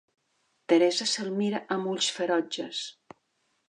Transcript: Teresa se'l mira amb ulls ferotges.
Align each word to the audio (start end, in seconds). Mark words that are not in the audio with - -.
Teresa 0.73 1.07
se'l 1.13 1.31
mira 1.43 1.63
amb 1.77 1.93
ulls 1.95 2.11
ferotges. 2.19 2.85